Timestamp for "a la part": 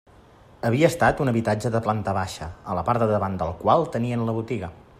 2.73-3.05